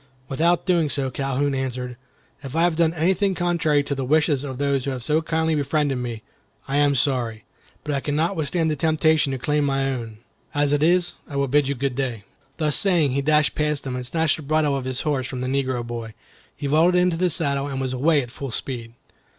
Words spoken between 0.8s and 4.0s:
so, Calhoun answered, "If I have done anything contrary to